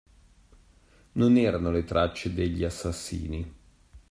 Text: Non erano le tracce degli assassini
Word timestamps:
Non 1.11 1.37
erano 1.37 1.69
le 1.69 1.83
tracce 1.83 2.33
degli 2.33 2.63
assassini 2.63 3.53